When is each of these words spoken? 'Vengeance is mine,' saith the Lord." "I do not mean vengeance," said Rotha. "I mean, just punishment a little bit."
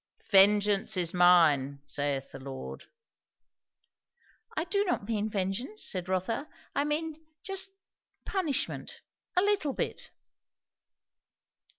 'Vengeance 0.31 0.97
is 0.97 1.13
mine,' 1.13 1.79
saith 1.85 2.31
the 2.31 2.39
Lord." 2.39 2.85
"I 4.57 4.63
do 4.63 4.83
not 4.83 5.07
mean 5.07 5.29
vengeance," 5.29 5.83
said 5.85 6.09
Rotha. 6.09 6.49
"I 6.73 6.85
mean, 6.85 7.23
just 7.43 7.69
punishment 8.25 9.01
a 9.37 9.43
little 9.43 9.73
bit." 9.73 10.09